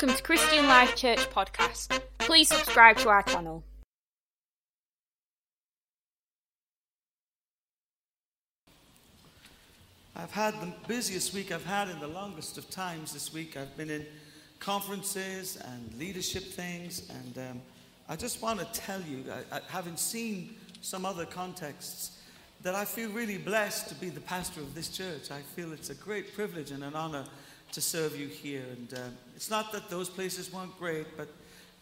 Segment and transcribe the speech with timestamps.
[0.00, 2.00] Welcome to Christian Life Church Podcast.
[2.18, 3.64] Please subscribe to our channel.
[10.14, 13.56] I've had the busiest week I've had in the longest of times this week.
[13.56, 14.06] I've been in
[14.60, 17.62] conferences and leadership things, and um,
[18.08, 22.18] I just want to tell you, I, I, having seen some other contexts,
[22.62, 25.32] that I feel really blessed to be the pastor of this church.
[25.32, 27.24] I feel it's a great privilege and an honor
[27.72, 28.64] to serve you here.
[28.70, 28.98] And uh,
[29.38, 31.28] it's not that those places weren't great, but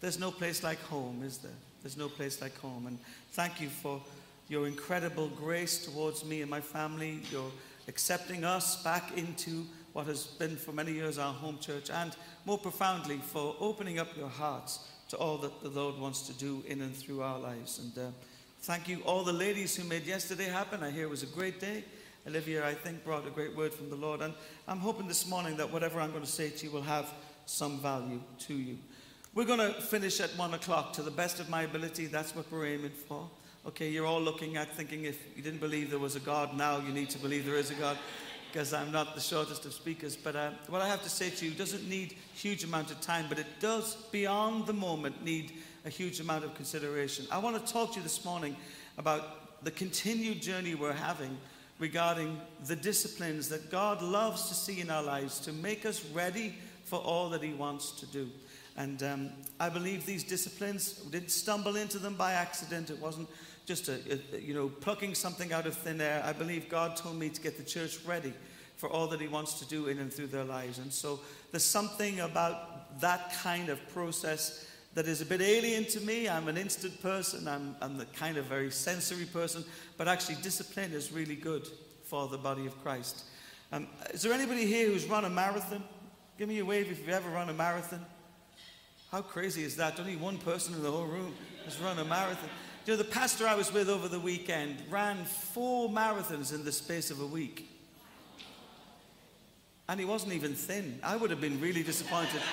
[0.02, 1.58] there's no place like home, is there?
[1.82, 2.86] There's no place like home.
[2.86, 2.98] And
[3.32, 4.02] thank you for
[4.50, 7.50] your incredible grace towards me and my family, your
[7.88, 12.58] accepting us back into what has been for many years our home church, and more
[12.58, 16.82] profoundly for opening up your hearts to all that the Lord wants to do in
[16.82, 17.78] and through our lives.
[17.78, 18.10] And uh,
[18.64, 20.82] thank you, all the ladies who made yesterday happen.
[20.82, 21.84] I hear it was a great day.
[22.26, 24.20] Olivia, I think, brought a great word from the Lord.
[24.20, 24.34] And
[24.68, 27.10] I'm hoping this morning that whatever I'm going to say to you will have
[27.46, 28.78] some value to you.
[29.34, 32.06] We're going to finish at one o'clock to the best of my ability.
[32.06, 33.28] That's what we're aiming for.
[33.66, 36.78] Okay, you're all looking at thinking if you didn't believe there was a God, now
[36.78, 37.98] you need to believe there is a God
[38.52, 40.16] because I'm not the shortest of speakers.
[40.16, 43.26] But uh, what I have to say to you doesn't need huge amount of time,
[43.28, 45.52] but it does, beyond the moment, need
[45.84, 47.26] a huge amount of consideration.
[47.30, 48.56] I want to talk to you this morning
[48.96, 51.36] about the continued journey we're having
[51.78, 56.54] regarding the disciplines that God loves to see in our lives to make us ready
[56.86, 58.30] for all that He wants to do.
[58.76, 62.90] And um, I believe these disciplines, we didn't stumble into them by accident.
[62.90, 63.28] It wasn't
[63.64, 63.98] just a,
[64.34, 66.22] a, you know, plucking something out of thin air.
[66.24, 68.32] I believe God told me to get the church ready
[68.76, 70.78] for all that He wants to do in and through their lives.
[70.78, 71.20] And so
[71.50, 76.28] there's something about that kind of process that is a bit alien to me.
[76.28, 79.64] I'm an instant person, I'm, I'm the kind of very sensory person,
[79.98, 81.66] but actually, discipline is really good
[82.04, 83.24] for the body of Christ.
[83.72, 85.82] Um, is there anybody here who's run a marathon?
[86.38, 88.04] Give me a wave if you've ever run a marathon.
[89.10, 89.98] How crazy is that?
[89.98, 91.34] Only one person in the whole room
[91.64, 92.50] has run a marathon.
[92.84, 96.72] You know, the pastor I was with over the weekend ran four marathons in the
[96.72, 97.68] space of a week.
[99.88, 100.98] And he wasn't even thin.
[101.02, 102.42] I would have been really disappointed.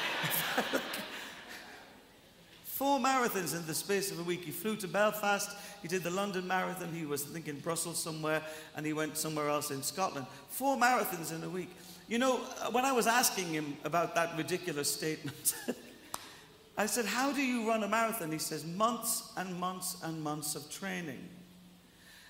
[2.63, 4.43] Four marathons in the space of a week.
[4.43, 8.41] He flew to Belfast, he did the London Marathon, he was thinking Brussels somewhere,
[8.75, 10.25] and he went somewhere else in Scotland.
[10.49, 11.69] Four marathons in a week.
[12.13, 15.55] You know, uh, when I was asking him about that ridiculous statement,
[16.77, 18.31] I said, How do you run a marathon?
[18.31, 21.27] He says, Months and months and months of training.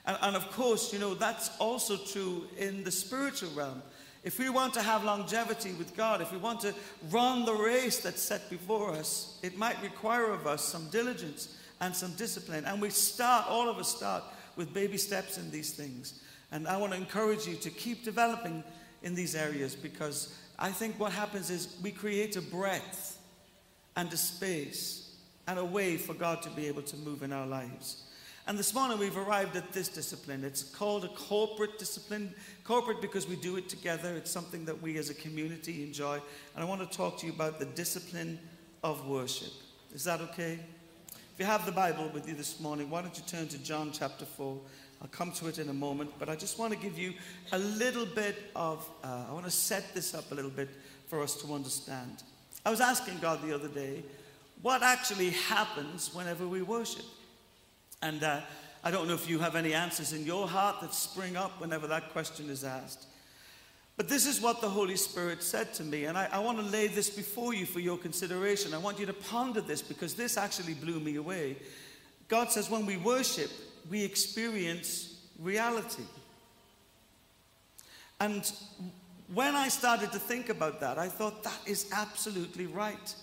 [0.05, 3.83] And, and of course, you know, that's also true in the spiritual realm.
[4.23, 6.73] If we want to have longevity with God, if we want to
[7.11, 11.93] run the race that's set before us, it might require of us some diligence and
[11.93, 12.63] some discipline.
[12.63, 14.23] And we start, all of us start,
[14.55, 16.21] with baby steps in these things.
[16.53, 18.63] And I want to encourage you to keep developing
[19.03, 23.19] in these areas because I think what happens is we create a breadth
[23.95, 25.15] and a space
[25.47, 28.03] and a way for God to be able to move in our lives.
[28.45, 30.43] And this morning we've arrived at this discipline.
[30.43, 32.33] It's called a corporate discipline.
[32.63, 34.15] Corporate because we do it together.
[34.15, 36.15] It's something that we as a community enjoy.
[36.55, 38.39] And I want to talk to you about the discipline
[38.83, 39.53] of worship.
[39.93, 40.59] Is that okay?
[41.33, 43.91] If you have the Bible with you this morning, why don't you turn to John
[43.93, 44.57] chapter 4?
[45.03, 47.13] I'll come to it in a moment, but I just want to give you
[47.51, 50.69] a little bit of, uh, I want to set this up a little bit
[51.07, 52.23] for us to understand.
[52.65, 54.01] I was asking God the other day,
[54.61, 57.03] what actually happens whenever we worship?
[58.01, 58.39] And uh,
[58.81, 61.85] I don't know if you have any answers in your heart that spring up whenever
[61.87, 63.07] that question is asked.
[63.97, 66.63] But this is what the Holy Spirit said to me, and I, I want to
[66.63, 68.73] lay this before you for your consideration.
[68.73, 71.57] I want you to ponder this because this actually blew me away.
[72.29, 73.51] God says, when we worship,
[73.89, 76.03] we experience reality.
[78.19, 78.49] And
[79.33, 83.15] when I started to think about that, I thought that is absolutely right.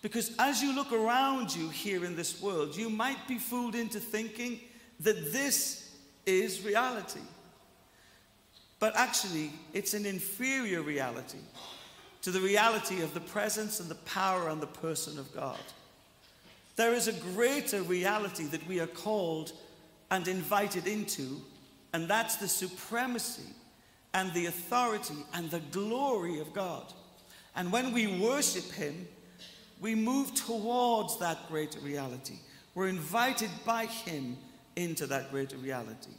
[0.00, 3.98] Because as you look around you here in this world, you might be fooled into
[3.98, 4.60] thinking
[5.00, 7.20] that this is reality.
[8.78, 11.38] But actually, it's an inferior reality
[12.22, 15.58] to the reality of the presence and the power and the person of God.
[16.76, 19.52] There is a greater reality that we are called
[20.10, 21.40] and invited into,
[21.92, 23.54] and that's the supremacy
[24.14, 26.92] and the authority and the glory of God.
[27.54, 29.06] And when we worship Him,
[29.80, 32.36] we move towards that greater reality.
[32.74, 34.36] We're invited by Him
[34.76, 36.12] into that greater reality.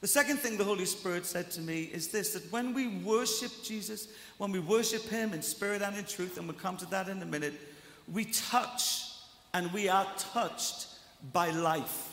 [0.00, 3.52] The second thing the Holy Spirit said to me is this that when we worship
[3.62, 4.08] Jesus,
[4.38, 7.22] when we worship Him in spirit and in truth, and we'll come to that in
[7.22, 7.54] a minute,
[8.12, 9.12] we touch
[9.54, 10.88] and we are touched
[11.32, 12.11] by life.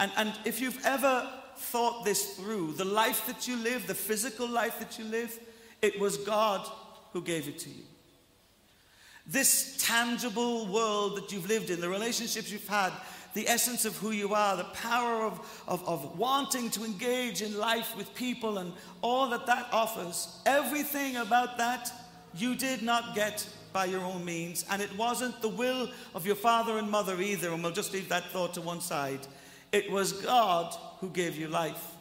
[0.00, 4.48] And, and if you've ever thought this through, the life that you live, the physical
[4.48, 5.38] life that you live,
[5.82, 6.68] it was God
[7.12, 7.84] who gave it to you.
[9.26, 12.92] This tangible world that you've lived in, the relationships you've had,
[13.34, 17.58] the essence of who you are, the power of, of, of wanting to engage in
[17.58, 18.72] life with people, and
[19.02, 21.92] all that that offers, everything about that
[22.34, 26.36] you did not get by your own means, and it wasn't the will of your
[26.36, 29.20] father and mother either, and we'll just leave that thought to one side.
[29.72, 31.94] It was God who gave you life.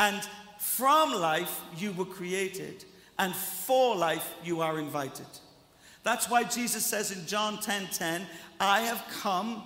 [0.00, 0.22] And
[0.58, 2.84] from life you were created,
[3.18, 5.26] and for life you are invited.
[6.02, 8.26] That's why Jesus says in John 10 10,
[8.58, 9.62] I have come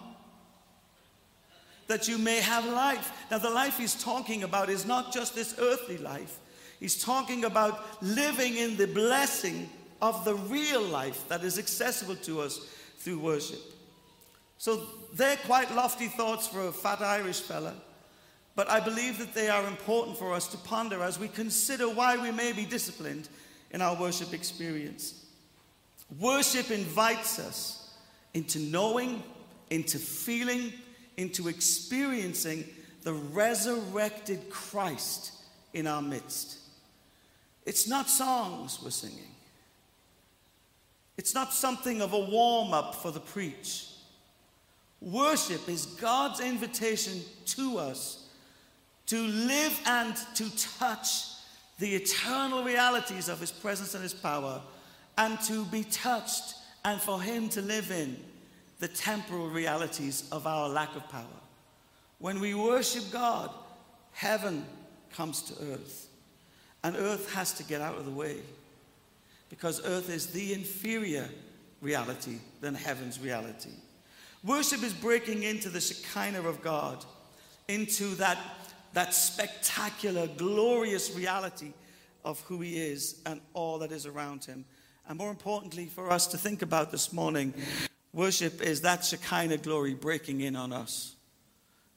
[1.86, 3.12] that you may have life.
[3.30, 6.38] Now, the life he's talking about is not just this earthly life,
[6.80, 9.70] he's talking about living in the blessing
[10.02, 12.58] of the real life that is accessible to us
[12.98, 13.60] through worship.
[14.58, 14.82] So
[15.16, 17.74] they're quite lofty thoughts for a fat Irish fella,
[18.54, 22.16] but I believe that they are important for us to ponder as we consider why
[22.16, 23.28] we may be disciplined
[23.70, 25.26] in our worship experience.
[26.18, 27.94] Worship invites us
[28.34, 29.22] into knowing,
[29.70, 30.72] into feeling,
[31.16, 32.64] into experiencing
[33.02, 35.32] the resurrected Christ
[35.72, 36.58] in our midst.
[37.64, 39.34] It's not songs we're singing.
[41.16, 43.85] It's not something of a warm up for the preach.
[45.00, 48.26] Worship is God's invitation to us
[49.06, 51.26] to live and to touch
[51.78, 54.60] the eternal realities of His presence and His power,
[55.18, 56.54] and to be touched
[56.84, 58.16] and for Him to live in
[58.78, 61.24] the temporal realities of our lack of power.
[62.18, 63.50] When we worship God,
[64.12, 64.64] heaven
[65.12, 66.08] comes to earth,
[66.82, 68.38] and earth has to get out of the way
[69.48, 71.28] because earth is the inferior
[71.80, 73.70] reality than heaven's reality.
[74.44, 77.04] Worship is breaking into the Shekinah of God,
[77.68, 78.38] into that,
[78.92, 81.72] that spectacular, glorious reality
[82.24, 84.64] of who He is and all that is around Him.
[85.08, 87.54] And more importantly, for us to think about this morning,
[88.12, 91.14] worship is that Shekinah glory breaking in on us,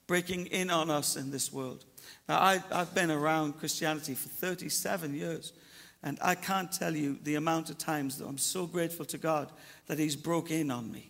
[0.08, 1.86] breaking in on us in this world.
[2.28, 5.54] Now, I, I've been around Christianity for 37 years.
[6.02, 9.52] And I can't tell you the amount of times that I'm so grateful to God
[9.88, 11.09] that He's broke in on me.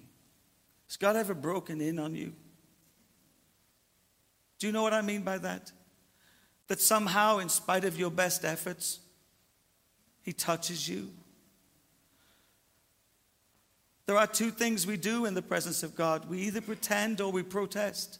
[0.89, 2.33] Has God ever broken in on you?
[4.57, 5.71] Do you know what I mean by that?
[6.67, 8.99] That somehow, in spite of your best efforts,
[10.23, 11.11] He touches you.
[14.07, 17.31] There are two things we do in the presence of God we either pretend or
[17.31, 18.17] we protest.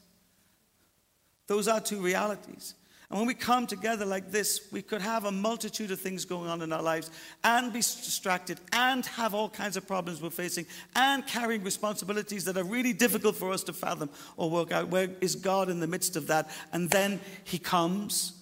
[1.48, 2.76] Those are two realities.
[3.10, 6.48] And when we come together like this, we could have a multitude of things going
[6.48, 7.10] on in our lives
[7.44, 12.56] and be distracted and have all kinds of problems we're facing and carrying responsibilities that
[12.56, 14.90] are really difficult for us to fathom or work out.
[14.90, 16.52] Where is God in the midst of that?
[16.72, 18.34] And then He comes.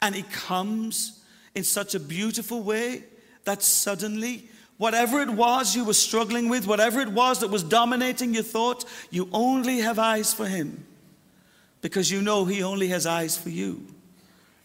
[0.00, 1.24] And He comes
[1.56, 3.02] in such a beautiful way
[3.42, 8.34] that suddenly, whatever it was you were struggling with, whatever it was that was dominating
[8.34, 10.84] your thought, you only have eyes for Him
[11.80, 13.86] because you know He only has eyes for you.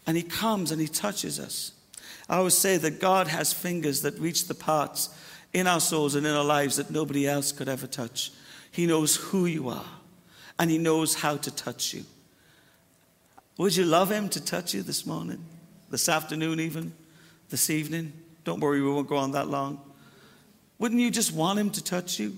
[0.06, 1.72] And He comes and He touches us.
[2.28, 5.10] I always say that God has fingers that reach the parts
[5.52, 8.32] in our souls and in our lives that nobody else could ever touch.
[8.70, 9.84] He knows who you are
[10.58, 12.04] and He knows how to touch you.
[13.58, 15.44] Would you love Him to touch you this morning,
[15.90, 16.92] this afternoon, even
[17.50, 18.12] this evening?
[18.44, 19.80] Don't worry, we won't go on that long.
[20.78, 22.36] Wouldn't you just want Him to touch you?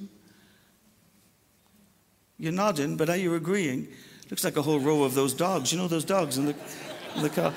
[2.38, 3.88] You're nodding, but are you agreeing?
[4.30, 5.72] Looks like a whole row of those dogs.
[5.72, 6.54] You know those dogs in the,
[7.14, 7.52] in the car?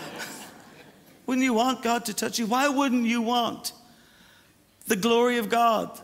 [1.26, 2.46] Wouldn't you want God to touch you?
[2.46, 3.74] Why wouldn't you want
[4.88, 6.00] the glory of God,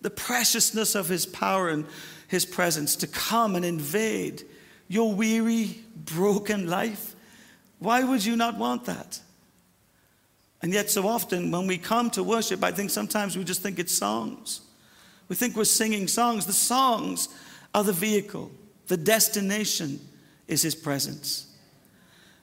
[0.00, 1.84] the preciousness of His power and
[2.28, 4.42] His presence to come and invade
[4.88, 7.14] your weary, broken life?
[7.78, 9.20] Why would you not want that?
[10.62, 13.78] And yet, so often when we come to worship, I think sometimes we just think
[13.78, 14.62] it's songs.
[15.28, 16.46] We think we're singing songs.
[16.46, 17.28] The songs
[17.74, 18.50] are the vehicle.
[18.88, 20.00] The destination
[20.48, 21.50] is His presence.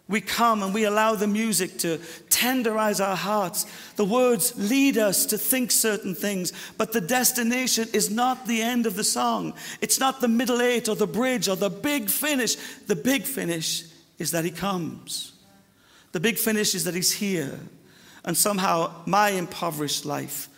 [0.08, 1.98] We come and we allow the music to
[2.30, 3.66] tenderize our hearts.
[3.96, 8.86] The words lead us to think certain things, but the destination is not the end
[8.86, 9.54] of the song.
[9.80, 12.56] It's not the middle eight or the bridge or the big finish.
[12.88, 13.86] The big finish
[14.20, 15.32] is that He comes.
[16.12, 17.58] The big finish is that He's here.
[18.26, 20.50] And somehow my impoverished life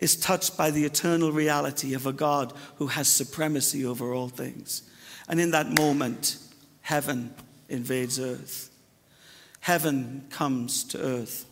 [0.00, 4.88] is touched by the eternal reality of a God who has supremacy over all things.
[5.28, 6.38] And in that moment,
[6.80, 7.34] heaven
[7.68, 8.70] invades earth.
[9.60, 11.44] Heaven comes to earth.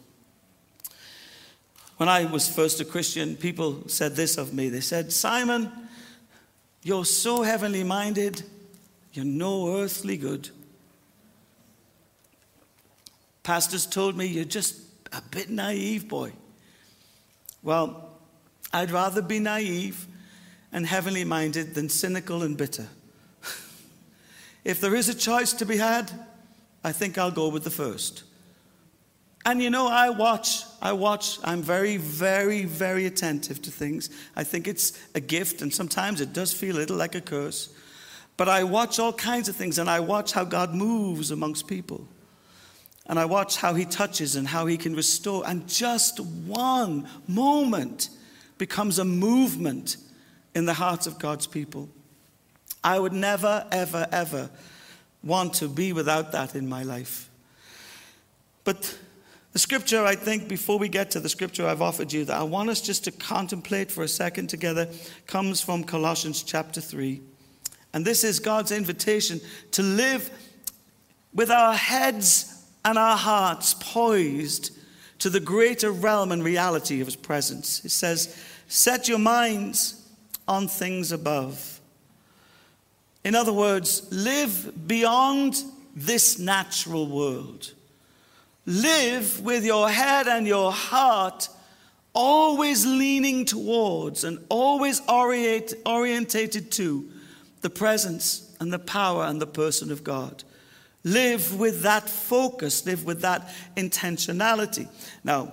[1.99, 4.69] When I was first a Christian, people said this of me.
[4.69, 5.71] They said, Simon,
[6.83, 8.43] you're so heavenly minded,
[9.13, 10.51] you're no earthly good.
[13.43, 14.81] Pastors told me you're just
[15.13, 16.33] a bit naive, boy.
[17.63, 18.11] Well,
[18.73, 20.07] I'd rather be naive
[20.73, 22.89] and heavenly minded than cynical and bitter.
[24.67, 26.11] If there is a choice to be had,
[26.83, 28.25] I think I'll go with the first.
[29.45, 34.11] And you know, I watch, I watch, I'm very, very, very attentive to things.
[34.35, 37.73] I think it's a gift, and sometimes it does feel a little like a curse.
[38.37, 42.09] But I watch all kinds of things, and I watch how God moves amongst people.
[43.07, 45.47] And I watch how He touches and how He can restore.
[45.47, 48.09] And just one moment
[48.59, 49.97] becomes a movement
[50.57, 51.89] in the hearts of God's people.
[52.83, 54.51] I would never, ever, ever
[55.23, 57.29] want to be without that in my life.
[58.65, 58.99] But
[59.53, 62.43] the scripture, I think, before we get to the scripture I've offered you, that I
[62.43, 64.89] want us just to contemplate for a second together,
[65.27, 67.21] comes from Colossians chapter 3.
[67.95, 69.41] And this is God's invitation
[69.71, 70.31] to live
[71.33, 74.77] with our heads and our hearts poised
[75.21, 77.85] to the greater realm and reality of His presence.
[77.85, 78.37] It says,
[78.69, 80.07] Set your minds
[80.47, 81.76] on things above.
[83.27, 85.61] In other words, live beyond
[85.97, 87.73] this natural world.
[88.67, 91.49] Live with your head and your heart
[92.13, 97.11] always leaning towards and always orient, orientated to
[97.63, 100.45] the presence and the power and the person of God.
[101.03, 104.87] Live with that focus, live with that intentionality.
[105.25, 105.53] Now,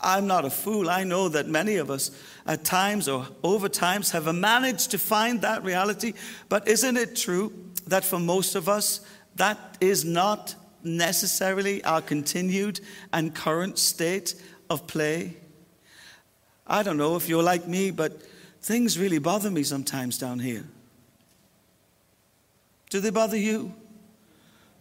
[0.00, 0.90] I'm not a fool.
[0.90, 2.10] I know that many of us
[2.46, 6.14] at times or over times have managed to find that reality.
[6.48, 7.52] But isn't it true
[7.86, 9.00] that for most of us,
[9.36, 12.80] that is not necessarily our continued
[13.12, 14.34] and current state
[14.68, 15.36] of play?
[16.66, 18.22] I don't know if you're like me, but
[18.60, 20.64] things really bother me sometimes down here.
[22.90, 23.74] Do they bother you?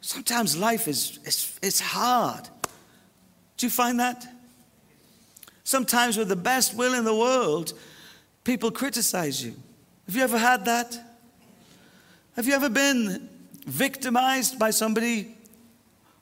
[0.02, 2.50] Sometimes life is, is, is hard.
[3.58, 4.28] Do you find that?
[5.72, 7.72] Sometimes, with the best will in the world,
[8.44, 9.56] people criticize you.
[10.06, 11.00] Have you ever had that?
[12.36, 13.30] Have you ever been
[13.66, 15.34] victimized by somebody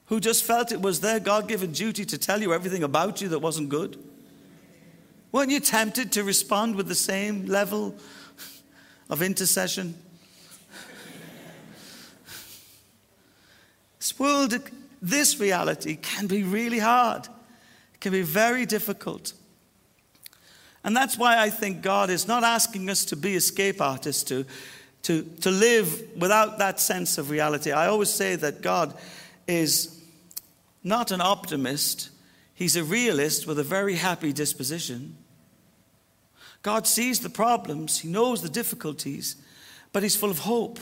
[0.06, 3.30] who just felt it was their God given duty to tell you everything about you
[3.30, 3.98] that wasn't good?
[5.32, 7.96] Weren't you tempted to respond with the same level
[9.10, 9.96] of intercession?
[13.98, 14.54] This world,
[15.02, 17.26] this reality can be really hard.
[17.96, 19.34] It can be very difficult.
[20.84, 24.46] And that's why I think God is not asking us to be escape artists, to,
[25.04, 27.72] to, to live without that sense of reality.
[27.72, 28.94] I always say that God
[29.48, 30.02] is
[30.84, 32.10] not an optimist,
[32.54, 35.18] he's a realist with a very happy disposition.
[36.62, 39.36] God sees the problems, he knows the difficulties,
[39.92, 40.80] but he's full of hope.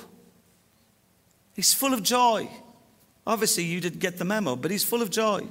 [1.55, 2.49] He's full of joy.
[3.25, 5.47] Obviously, you didn't get the memo, but he's full of joy,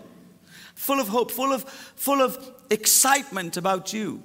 [0.75, 2.39] full of hope, full of, full of
[2.71, 4.23] excitement about you.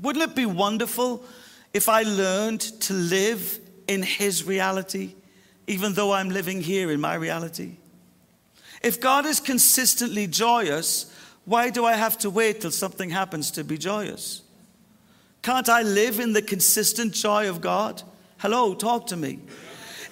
[0.00, 1.24] Wouldn't it be wonderful
[1.72, 5.14] if I learned to live in his reality,
[5.66, 7.76] even though I'm living here in my reality?
[8.82, 11.12] If God is consistently joyous,
[11.44, 14.42] why do I have to wait till something happens to be joyous?
[15.42, 18.02] Can't I live in the consistent joy of God?
[18.38, 19.40] Hello, talk to me.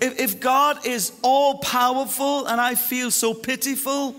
[0.01, 4.17] If, if God is all powerful and I feel so pitiful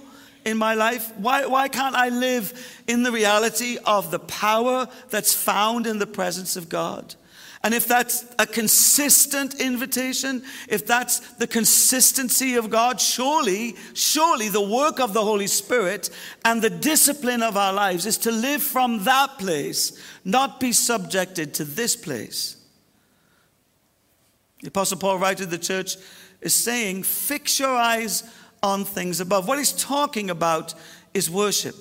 [0.47, 5.33] in my life, why, why can't I live in the reality of the power that's
[5.33, 7.15] found in the presence of God?
[7.63, 14.61] And if that's a consistent invitation, if that's the consistency of God, surely, surely the
[14.61, 16.09] work of the Holy Spirit
[16.45, 21.53] and the discipline of our lives is to live from that place, not be subjected
[21.55, 22.55] to this place.
[24.61, 25.97] The Apostle Paul, writing to the church,
[26.39, 28.23] is saying, Fix your eyes
[28.67, 29.47] on things above.
[29.47, 30.73] What he's talking about
[31.13, 31.75] is worship.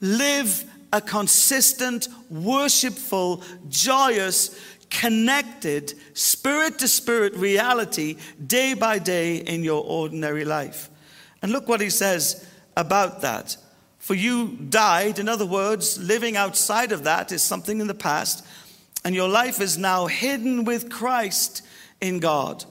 [0.00, 4.58] Live a consistent, worshipful, joyous,
[4.90, 10.90] connected, spirit to spirit reality day by day in your ordinary life.
[11.42, 13.56] And look what he says about that.
[13.98, 18.44] For you died, in other words, living outside of that is something in the past,
[19.04, 21.62] and your life is now hidden with Christ
[22.00, 22.64] in God.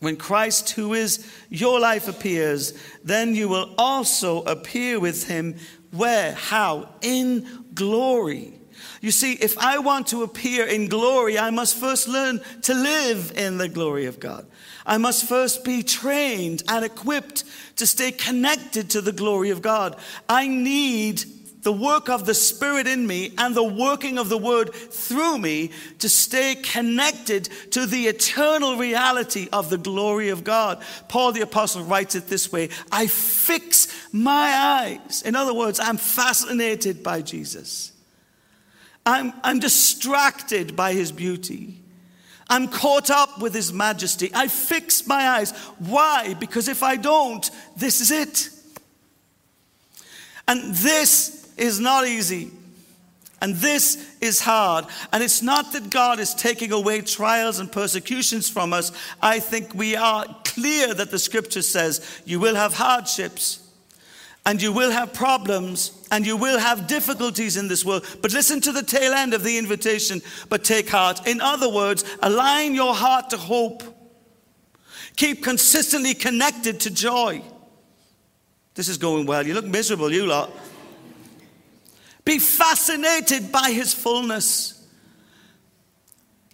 [0.00, 2.72] When Christ, who is your life, appears,
[3.04, 5.56] then you will also appear with him
[5.92, 6.32] where?
[6.32, 6.88] How?
[7.02, 8.54] In glory.
[9.02, 13.32] You see, if I want to appear in glory, I must first learn to live
[13.36, 14.46] in the glory of God.
[14.86, 17.44] I must first be trained and equipped
[17.76, 19.96] to stay connected to the glory of God.
[20.28, 21.24] I need
[21.62, 25.70] the work of the Spirit in me and the working of the Word through me
[25.98, 30.82] to stay connected to the eternal reality of the glory of God.
[31.08, 35.22] Paul the Apostle writes it this way I fix my eyes.
[35.22, 37.92] In other words, I'm fascinated by Jesus.
[39.04, 41.80] I'm, I'm distracted by his beauty.
[42.48, 44.30] I'm caught up with his majesty.
[44.34, 45.52] I fix my eyes.
[45.78, 46.34] Why?
[46.34, 48.50] Because if I don't, this is it.
[50.48, 52.50] And this is not easy.
[53.42, 54.84] And this is hard.
[55.12, 58.92] And it's not that God is taking away trials and persecutions from us.
[59.22, 63.66] I think we are clear that the scripture says you will have hardships
[64.44, 68.06] and you will have problems and you will have difficulties in this world.
[68.20, 71.26] But listen to the tail end of the invitation, but take heart.
[71.26, 73.82] In other words, align your heart to hope.
[75.16, 77.42] Keep consistently connected to joy.
[78.74, 79.46] This is going well.
[79.46, 80.50] You look miserable, you lot.
[82.24, 84.86] Be fascinated by his fullness.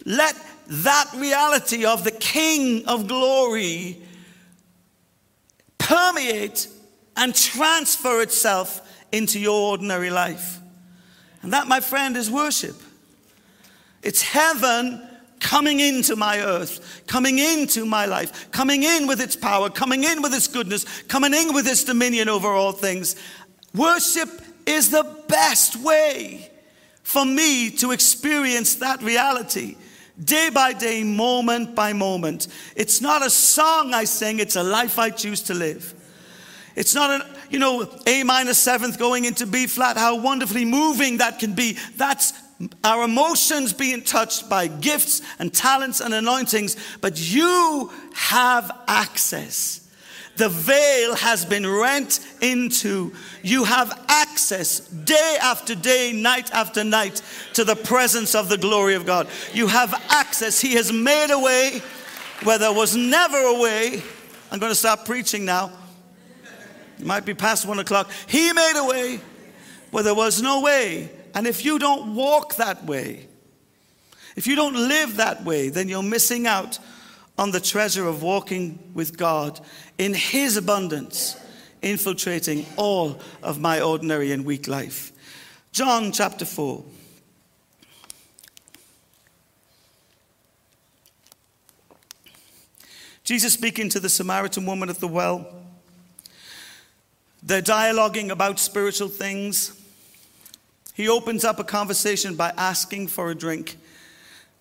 [0.05, 0.35] Let
[0.67, 4.01] that reality of the King of glory
[5.77, 6.67] permeate
[7.15, 8.81] and transfer itself
[9.11, 10.59] into your ordinary life.
[11.41, 12.75] And that, my friend, is worship.
[14.03, 15.01] It's heaven
[15.39, 20.21] coming into my earth, coming into my life, coming in with its power, coming in
[20.21, 23.15] with its goodness, coming in with its dominion over all things.
[23.73, 24.29] Worship
[24.67, 26.51] is the best way
[27.01, 29.77] for me to experience that reality
[30.23, 32.47] day by day, moment by moment.
[32.75, 35.93] It's not a song I sing, it's a life I choose to live.
[36.75, 41.17] It's not an, you know, A minor seventh going into B flat, how wonderfully moving
[41.17, 41.77] that can be.
[41.95, 42.33] That's
[42.83, 49.86] our emotions being touched by gifts and talents and anointings, but you have access.
[50.37, 53.11] The veil has been rent into.
[53.41, 58.93] You have access day after day, night after night to the presence of the glory
[58.93, 59.27] of God.
[59.53, 60.61] You have access.
[60.61, 61.81] He has made a way
[62.43, 64.03] where there was never a way.
[64.51, 65.71] I'm going to stop preaching now.
[66.99, 68.09] It might be past one o'clock.
[68.27, 69.19] He made a way
[69.89, 71.09] where there was no way.
[71.33, 73.27] And if you don't walk that way,
[74.35, 76.77] if you don't live that way, then you're missing out
[77.37, 79.59] on the treasure of walking with God
[79.97, 81.39] in His abundance,
[81.81, 85.11] infiltrating all of my ordinary and weak life.
[85.71, 86.83] John chapter 4.
[93.23, 95.45] Jesus speaking to the Samaritan woman at the well.
[97.43, 99.79] They're dialoguing about spiritual things.
[100.93, 103.77] He opens up a conversation by asking for a drink.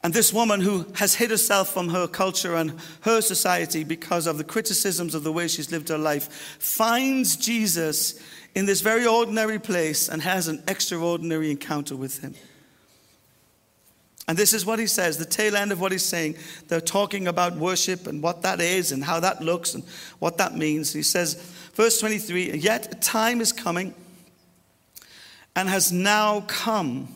[0.07, 4.39] And this woman, who has hid herself from her culture and her society because of
[4.39, 8.21] the criticisms of the way she's lived her life, finds Jesus
[8.55, 12.37] in this very ordinary place and has an extraordinary encounter with him.
[14.29, 16.37] And this is what he says, the tail end of what he's saying.
[16.69, 19.83] They're talking about worship and what that is and how that looks and
[20.21, 20.93] what that means.
[20.93, 21.35] He says,
[21.75, 23.93] Verse 23 Yet a time is coming
[25.57, 27.09] and has now come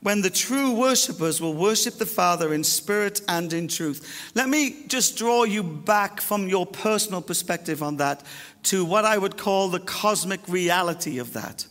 [0.00, 4.30] when the true worshippers will worship the Father in spirit and in truth.
[4.34, 8.22] Let me just draw you back from your personal perspective on that
[8.64, 11.66] to what I would call the cosmic reality of that.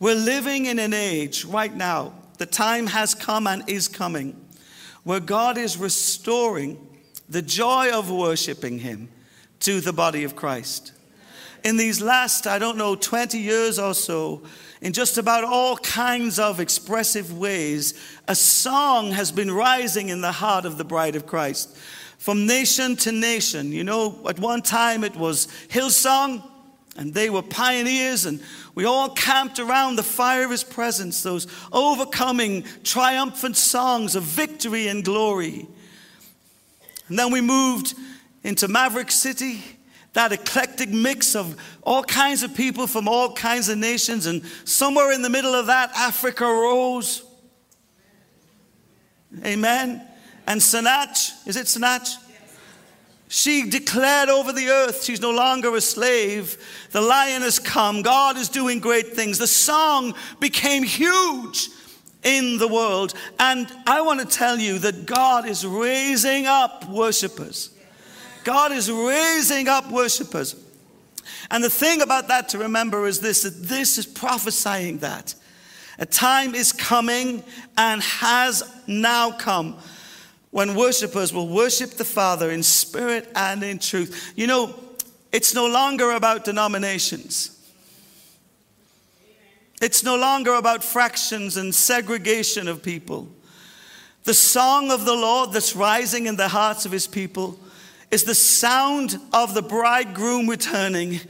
[0.00, 4.42] We're living in an age right now, the time has come and is coming,
[5.02, 6.78] where God is restoring
[7.28, 9.10] the joy of worshiping Him
[9.60, 10.93] to the body of Christ
[11.64, 14.42] in these last, I don't know, 20 years or so,
[14.82, 17.94] in just about all kinds of expressive ways,
[18.28, 21.74] a song has been rising in the heart of the bride of Christ.
[22.18, 23.72] From nation to nation.
[23.72, 26.42] You know, at one time it was Hillsong,
[26.96, 28.40] and they were pioneers, and
[28.74, 34.86] we all camped around the fire of his presence, those overcoming, triumphant songs of victory
[34.88, 35.66] and glory.
[37.08, 37.94] And then we moved
[38.42, 39.62] into Maverick City
[40.14, 44.26] that eclectic mix of all kinds of people from all kinds of nations.
[44.26, 47.22] And somewhere in the middle of that, Africa rose.
[49.44, 50.06] Amen.
[50.46, 52.16] And Saanach, is it Saanach?
[53.28, 56.56] She declared over the earth, she's no longer a slave.
[56.92, 58.02] The lion has come.
[58.02, 59.38] God is doing great things.
[59.38, 61.68] The song became huge
[62.22, 63.14] in the world.
[63.40, 67.73] And I want to tell you that God is raising up worshipers.
[68.44, 70.54] God is raising up worshipers.
[71.50, 75.34] And the thing about that to remember is this that this is prophesying that.
[75.98, 77.42] A time is coming
[77.76, 79.76] and has now come
[80.50, 84.32] when worshipers will worship the Father in spirit and in truth.
[84.36, 84.74] You know,
[85.32, 87.50] it's no longer about denominations.
[89.80, 93.28] It's no longer about fractions and segregation of people.
[94.24, 97.58] The song of the Lord that's rising in the hearts of his people
[98.10, 101.20] is the sound of the bridegroom returning.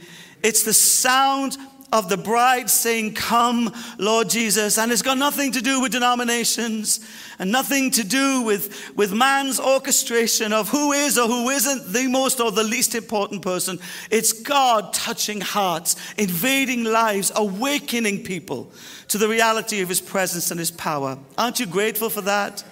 [0.43, 1.57] It's the sound
[1.91, 4.77] of the bride saying, Come, Lord Jesus.
[4.77, 6.99] And it's got nothing to do with denominations
[7.39, 12.07] and nothing to do with, with man's orchestration of who is or who isn't the
[12.07, 13.79] most or the least important person.
[14.11, 18.71] It's God touching hearts, invading lives, awakening people
[19.07, 21.17] to the reality of his presence and his power.
[21.37, 22.63] Aren't you grateful for that?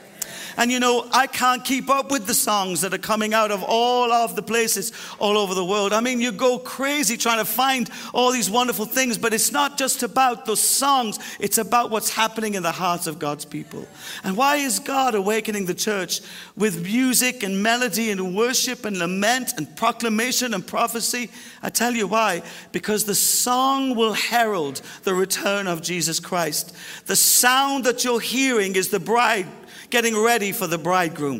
[0.58, 3.64] And you know, I can't keep up with the songs that are coming out of
[3.64, 5.94] all of the places all over the world.
[5.94, 9.78] I mean, you go crazy trying to find all these wonderful things, but it's not
[9.78, 13.88] just about those songs, it's about what's happening in the hearts of God's people.
[14.24, 16.22] And why is God awakening the church
[16.56, 21.30] with music and melody and worship and lament and proclamation and prophecy?
[21.62, 22.44] I tell you why.
[22.72, 26.76] Because the song will herald the return of Jesus Christ.
[27.06, 29.48] The sound that you're hearing is the bride
[29.94, 31.40] getting ready for the bridegroom.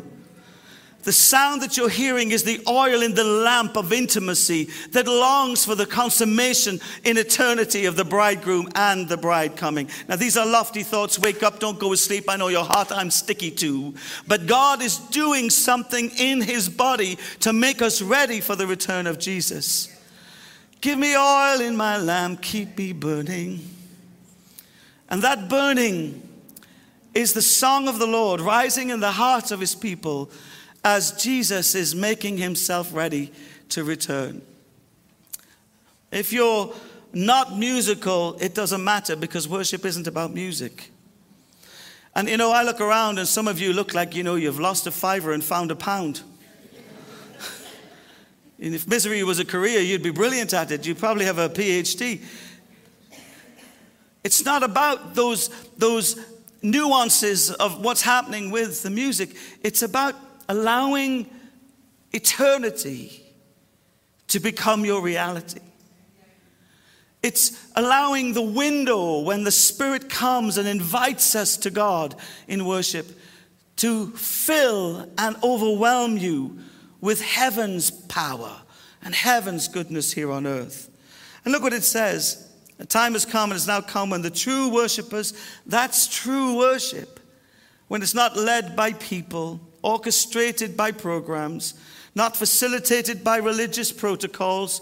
[1.02, 5.64] The sound that you're hearing is the oil in the lamp of intimacy that longs
[5.64, 9.90] for the consummation in eternity of the bridegroom and the bride coming.
[10.08, 11.18] Now, these are lofty thoughts.
[11.18, 12.30] Wake up, don't go to sleep.
[12.30, 13.96] I know your heart, I'm sticky too.
[14.28, 19.08] But God is doing something in his body to make us ready for the return
[19.08, 19.88] of Jesus.
[20.80, 23.68] Give me oil in my lamp, keep me burning.
[25.10, 26.22] And that burning
[27.14, 30.30] is the song of the Lord rising in the hearts of his people
[30.84, 33.32] as Jesus is making himself ready
[33.70, 34.42] to return.
[36.10, 36.74] If you're
[37.12, 40.90] not musical, it doesn't matter because worship isn't about music.
[42.14, 44.60] And you know, I look around and some of you look like, you know, you've
[44.60, 46.22] lost a fiver and found a pound.
[48.60, 50.86] and if misery was a career, you'd be brilliant at it.
[50.86, 52.22] You'd probably have a PhD.
[54.22, 56.16] It's not about those, those
[56.64, 59.36] nuances of what's happening with the music.
[59.62, 60.16] It's about
[60.48, 61.30] allowing
[62.12, 63.22] eternity
[64.28, 65.60] to become your reality.
[67.22, 72.14] It's allowing the window when the Spirit comes and invites us to God
[72.48, 73.06] in worship
[73.76, 76.58] to fill and overwhelm you
[77.00, 78.52] with heaven's power
[79.02, 80.90] and heaven's goodness here on earth.
[81.44, 84.30] And look what it says a time has come and has now come when the
[84.30, 85.32] true worshippers,
[85.66, 87.20] that's true worship.
[87.88, 91.74] When it's not led by people, orchestrated by programs,
[92.14, 94.80] not facilitated by religious protocols,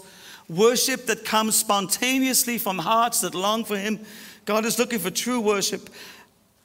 [0.49, 3.99] worship that comes spontaneously from hearts that long for Him.
[4.45, 5.89] God is looking for true worship.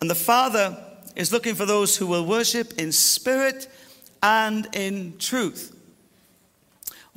[0.00, 0.76] And the Father
[1.16, 3.68] is looking for those who will worship in spirit
[4.22, 5.77] and in truth.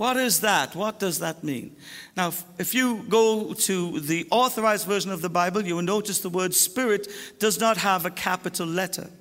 [0.02, 0.76] What is that?
[0.76, 1.76] What does that mean?
[2.18, 6.28] Now, if you go to the authorized version of the Bible, you will notice the
[6.28, 9.12] word spirit does not have a capital letter.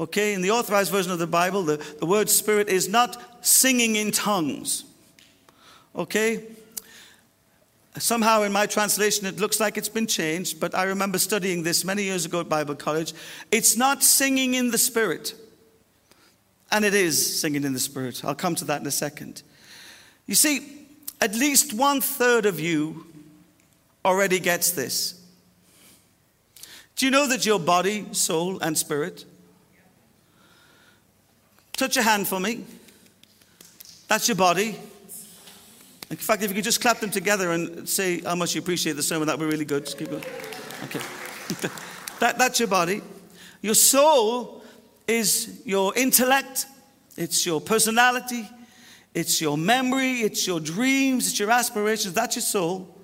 [0.00, 3.96] Okay, in the authorized version of the Bible, the, the word spirit is not singing
[3.96, 4.84] in tongues.
[5.94, 6.42] Okay?
[7.98, 11.84] Somehow in my translation, it looks like it's been changed, but I remember studying this
[11.84, 13.12] many years ago at Bible college.
[13.52, 15.34] It's not singing in the spirit.
[16.72, 18.24] And it is singing in the spirit.
[18.24, 19.42] I'll come to that in a second.
[20.26, 20.86] You see,
[21.20, 23.06] at least one third of you
[24.04, 25.20] already gets this.
[26.96, 29.24] Do you know that your body, soul, and spirit?
[31.76, 32.64] Touch your hand for me.
[34.06, 34.78] That's your body.
[36.10, 38.92] In fact, if you could just clap them together and say how much you appreciate
[38.92, 39.84] the sermon, that would be really good.
[39.84, 40.22] Just keep going.
[40.84, 41.00] Okay.
[42.20, 43.02] that, that's your body.
[43.62, 44.62] Your soul
[45.08, 46.66] is your intellect,
[47.16, 48.48] it's your personality,
[49.14, 52.14] it's your memory, it's your dreams, it's your aspirations.
[52.14, 53.00] That's your soul.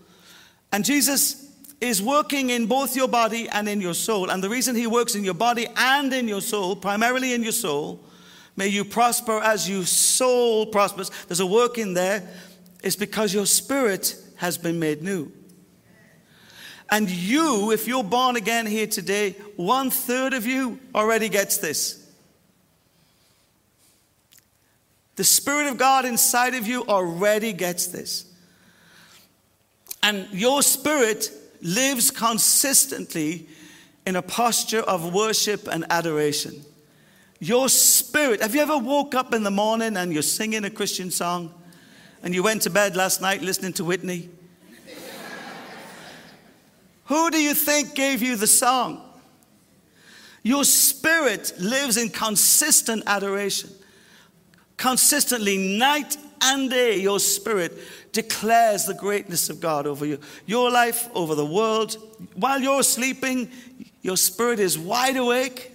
[0.72, 4.28] And Jesus is working in both your body and in your soul.
[4.28, 7.52] And the reason he works in your body and in your soul, primarily in your
[7.52, 8.04] soul,
[8.56, 11.10] may you prosper as your soul prospers.
[11.28, 12.28] There's a work in there,
[12.82, 15.32] is because your spirit has been made new.
[16.90, 21.99] And you, if you're born again here today, one third of you already gets this.
[25.20, 28.24] The Spirit of God inside of you already gets this.
[30.02, 31.30] And your spirit
[31.60, 33.46] lives consistently
[34.06, 36.64] in a posture of worship and adoration.
[37.38, 41.10] Your spirit, have you ever woke up in the morning and you're singing a Christian
[41.10, 41.52] song
[42.22, 44.30] and you went to bed last night listening to Whitney?
[47.04, 49.02] Who do you think gave you the song?
[50.42, 53.68] Your spirit lives in consistent adoration
[54.80, 57.78] consistently, night and day, your spirit
[58.12, 61.96] declares the greatness of God over you, your life, over the world.
[62.34, 63.50] While you're sleeping,
[64.00, 65.72] your spirit is wide awake.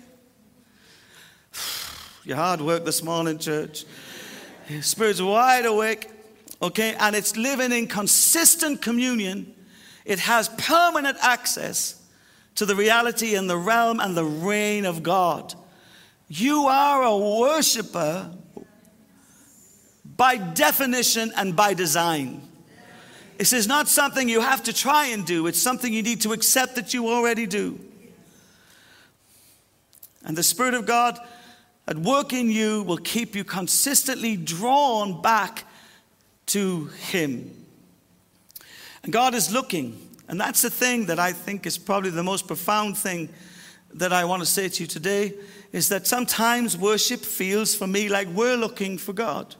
[2.25, 3.85] You're hard work this morning, church.
[4.67, 6.09] Your spirit's wide awake,
[6.59, 6.95] okay?
[6.99, 9.53] And it's living in consistent communion
[10.05, 12.01] it has permanent access
[12.55, 15.53] to the reality and the realm and the reign of God.
[16.27, 18.31] You are a worshiper
[20.17, 22.41] by definition and by design.
[23.37, 26.33] This is not something you have to try and do, it's something you need to
[26.33, 27.79] accept that you already do.
[30.23, 31.19] And the Spirit of God
[31.87, 35.65] at work in you will keep you consistently drawn back
[36.47, 37.51] to Him.
[39.03, 42.47] And God is looking, and that's the thing that I think is probably the most
[42.47, 43.29] profound thing
[43.93, 45.33] that I want to say to you today
[45.71, 49.55] is that sometimes worship feels for me like we're looking for God.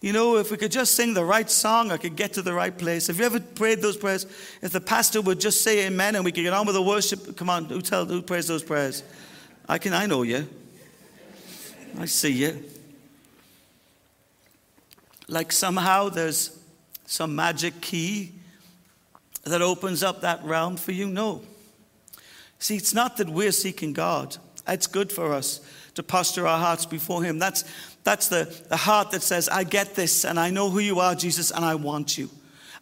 [0.00, 2.52] You know, if we could just sing the right song, I could get to the
[2.52, 3.08] right place.
[3.08, 4.26] Have you ever prayed those prayers?
[4.62, 7.36] If the pastor would just say amen and we could get on with the worship,
[7.36, 9.02] come on, who tell who prays those prayers?
[9.68, 10.48] I can I know you.
[11.98, 12.64] I see you.
[15.26, 16.56] Like somehow there's
[17.06, 18.32] some magic key
[19.44, 21.08] that opens up that realm for you?
[21.08, 21.42] No.
[22.58, 24.36] See, it's not that we're seeking God.
[24.66, 25.60] It's good for us
[25.98, 27.40] to posture our hearts before Him.
[27.40, 27.64] That's,
[28.04, 31.16] that's the, the heart that says, I get this and I know who you are,
[31.16, 32.30] Jesus, and I want you.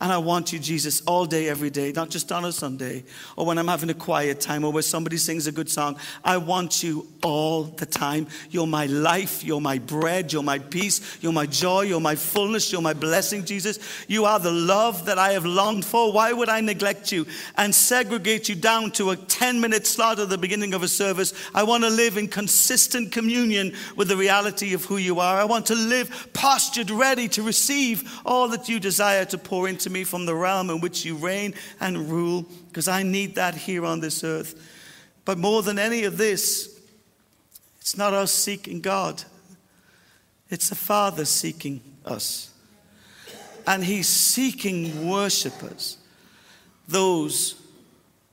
[0.00, 3.04] And I want you, Jesus, all day, every day, not just on a Sunday
[3.37, 5.96] or when I'm having a quiet time or where somebody sings a good song.
[6.22, 8.26] I want you all the time.
[8.50, 9.42] You're my life.
[9.42, 10.32] You're my bread.
[10.32, 11.18] You're my peace.
[11.22, 11.82] You're my joy.
[11.82, 12.70] You're my fullness.
[12.70, 13.78] You're my blessing, Jesus.
[14.06, 16.12] You are the love that I have longed for.
[16.12, 20.28] Why would I neglect you and segregate you down to a 10 minute slot at
[20.28, 21.32] the beginning of a service?
[21.54, 25.40] I want to live in consistent communion with the reality of who you are.
[25.40, 29.86] I want to live postured, ready to receive all that you desire to pour into
[29.87, 33.55] to me from the realm in which you reign and rule, because I need that
[33.55, 34.61] here on this earth.
[35.25, 36.81] But more than any of this,
[37.81, 39.22] it's not us seeking God,
[40.51, 42.51] it's the Father seeking us.
[43.64, 45.99] And He's seeking worshippers,
[46.88, 47.55] those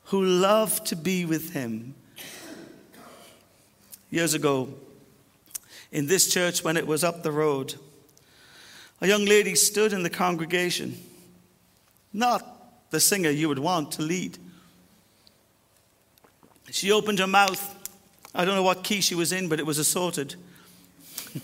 [0.06, 1.94] who love to be with Him.
[4.10, 4.70] Years ago,
[5.92, 7.76] in this church, when it was up the road,
[9.02, 10.98] a young lady stood in the congregation
[12.13, 14.38] not the singer you would want to lead.
[16.69, 17.76] She opened her mouth.
[18.34, 20.36] I don't know what key she was in, but it was assorted.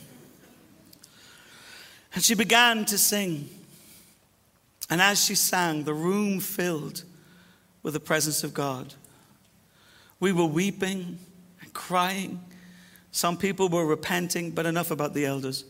[2.13, 3.49] and she began to sing.
[4.89, 7.03] And as she sang, the room filled
[7.83, 8.95] with the presence of God.
[10.19, 11.19] We were weeping
[11.61, 12.41] and crying.
[13.11, 15.63] Some people were repenting, but enough about the elders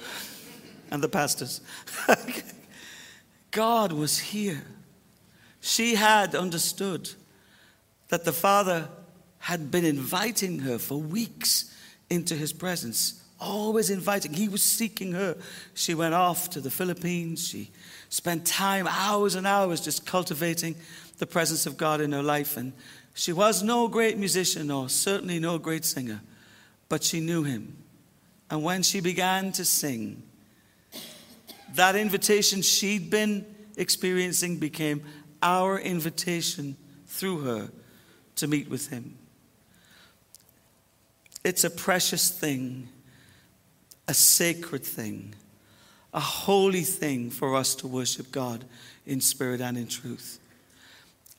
[0.90, 1.60] and the pastors.
[3.54, 4.64] God was here.
[5.60, 7.10] She had understood
[8.08, 8.88] that the Father
[9.38, 11.72] had been inviting her for weeks
[12.10, 14.34] into his presence, always inviting.
[14.34, 15.36] He was seeking her.
[15.72, 17.46] She went off to the Philippines.
[17.46, 17.70] She
[18.08, 20.74] spent time, hours and hours, just cultivating
[21.18, 22.56] the presence of God in her life.
[22.56, 22.72] And
[23.14, 26.22] she was no great musician or certainly no great singer,
[26.88, 27.76] but she knew him.
[28.50, 30.24] And when she began to sing,
[31.74, 35.02] that invitation she'd been experiencing became
[35.42, 37.70] our invitation through her
[38.36, 39.16] to meet with Him.
[41.44, 42.88] It's a precious thing,
[44.08, 45.34] a sacred thing,
[46.12, 48.64] a holy thing for us to worship God
[49.04, 50.38] in spirit and in truth.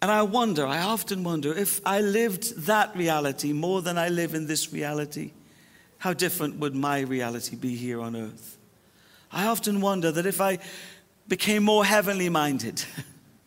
[0.02, 4.36] And I wonder, I often wonder, if I lived that reality more than I live
[4.36, 5.32] in this reality,
[5.98, 8.55] how different would my reality be here on earth?
[9.36, 10.60] I often wonder that if I
[11.28, 12.82] became more heavenly minded,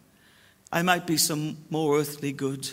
[0.73, 2.69] I might be some more earthly good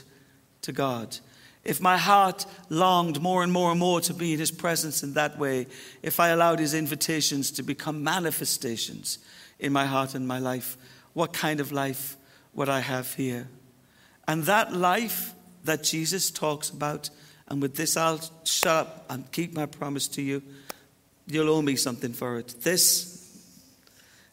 [0.63, 1.17] to God.
[1.63, 5.13] If my heart longed more and more and more to be in His presence in
[5.13, 5.67] that way,
[6.04, 9.19] if I allowed His invitations to become manifestations
[9.60, 10.78] in my heart and my life,
[11.13, 12.17] what kind of life
[12.54, 13.47] would I have here?
[14.28, 17.10] And that life that Jesus talks about,
[17.47, 20.43] and with this I'll shut up and keep my promise to you.
[21.27, 22.55] You'll owe me something for it.
[22.61, 23.15] This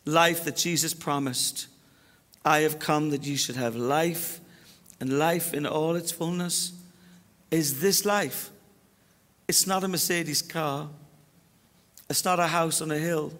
[0.04, 1.68] life that Jesus promised.
[2.44, 4.40] I have come that you should have life,
[5.00, 6.72] and life in all its fullness
[7.50, 8.50] is this life.
[9.46, 10.88] It's not a Mercedes car,
[12.10, 13.32] it's not a house on a hill.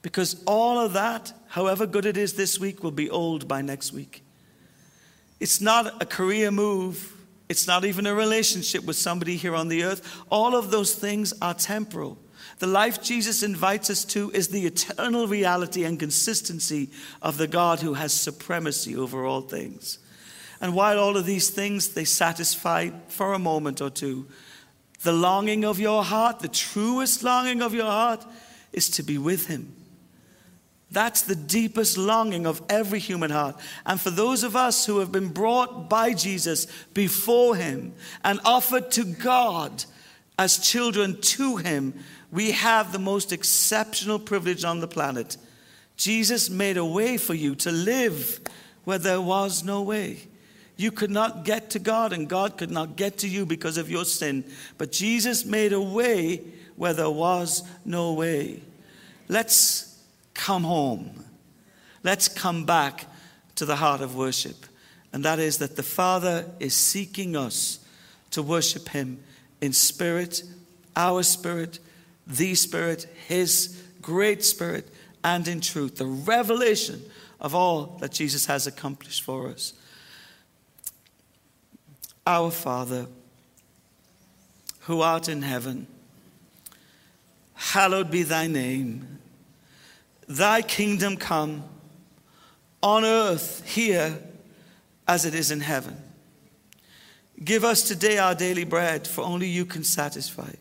[0.00, 3.92] Because all of that, however good it is this week, will be old by next
[3.92, 4.24] week.
[5.38, 7.16] It's not a career move.
[7.48, 10.22] It's not even a relationship with somebody here on the earth.
[10.30, 12.18] All of those things are temporal.
[12.58, 17.80] The life Jesus invites us to is the eternal reality and consistency of the God
[17.80, 19.98] who has supremacy over all things.
[20.60, 24.28] And while all of these things they satisfy for a moment or two,
[25.02, 28.24] the longing of your heart, the truest longing of your heart,
[28.72, 29.74] is to be with Him.
[30.92, 33.58] That's the deepest longing of every human heart.
[33.86, 38.90] And for those of us who have been brought by Jesus before Him and offered
[38.92, 39.84] to God
[40.42, 41.94] as children to Him,
[42.32, 45.36] we have the most exceptional privilege on the planet.
[45.96, 48.40] Jesus made a way for you to live
[48.82, 50.18] where there was no way.
[50.76, 53.88] You could not get to God, and God could not get to you because of
[53.88, 54.44] your sin.
[54.78, 56.42] But Jesus made a way
[56.74, 58.64] where there was no way.
[59.28, 60.02] Let's
[60.34, 61.24] come home.
[62.02, 63.06] Let's come back
[63.54, 64.66] to the heart of worship.
[65.12, 67.78] And that is that the Father is seeking us
[68.32, 69.20] to worship Him
[69.62, 70.42] in spirit,
[70.94, 71.78] our spirit,
[72.26, 74.88] the Spirit, His great Spirit,
[75.24, 75.96] and in truth.
[75.96, 77.02] The revelation
[77.40, 79.72] of all that Jesus has accomplished for us.
[82.26, 83.06] Our Father,
[84.80, 85.86] who art in heaven,
[87.54, 89.18] hallowed be thy name.
[90.28, 91.64] Thy kingdom come
[92.82, 94.18] on earth here
[95.06, 96.00] as it is in heaven.
[97.42, 100.52] Give us today our daily bread, for only you can satisfy.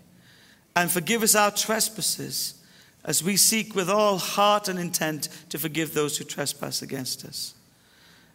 [0.76, 2.56] And forgive us our trespasses
[3.04, 7.54] as we seek with all heart and intent to forgive those who trespass against us.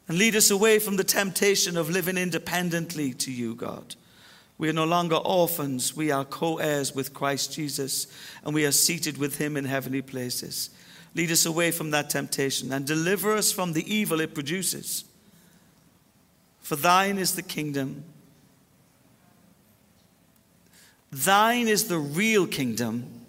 [0.09, 3.96] And lead us away from the temptation of living independently to you, God.
[4.59, 8.07] We are no longer orphans, we are co heirs with Christ Jesus,
[8.44, 10.70] and we are seated with him in heavenly places.
[11.14, 15.05] Lead us away from that temptation and deliver us from the evil it produces.
[16.61, 18.05] For thine is the kingdom.
[21.24, 23.22] Thine is the real kingdom.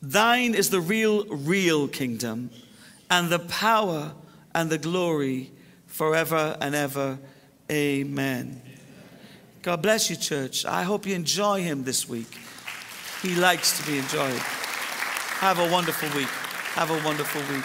[0.00, 2.50] Thine is the real, real kingdom,
[3.10, 4.12] and the power
[4.54, 5.50] and the glory
[5.88, 7.18] forever and ever.
[7.72, 8.62] Amen.
[9.62, 10.64] God bless you, church.
[10.64, 12.32] I hope you enjoy him this week.
[13.20, 14.38] He likes to be enjoyed.
[15.40, 16.28] Have a wonderful week.
[16.74, 17.64] Have a wonderful week.